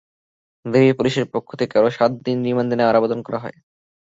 [0.65, 3.57] DB পুলিশের পক্ষ থেকে আরও সাত দিন রিমান্ডে নেওয়ার আবেদন করা হয়।